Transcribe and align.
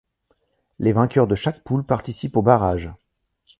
Les 0.79 0.93
vainqueurs 0.93 1.27
de 1.27 1.35
chaque 1.35 1.61
poule 1.63 1.83
participent 1.85 2.35
aux 2.35 2.41
barrages. 2.41 2.89